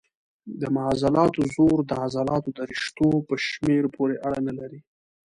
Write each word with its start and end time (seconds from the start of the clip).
د 0.59 0.61
عضلاتو 0.91 1.41
زور 1.55 1.77
د 1.89 1.91
عضلاتو 2.03 2.49
د 2.57 2.59
رشتو 2.71 3.07
په 3.27 3.35
شمېر 3.49 3.83
پورې 3.95 4.15
اړه 4.27 4.39
نه 4.47 4.53
لري. 4.59 4.79